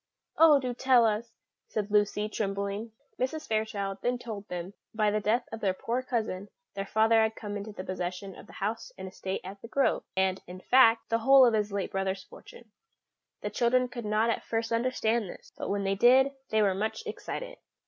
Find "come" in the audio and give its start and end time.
7.35-7.55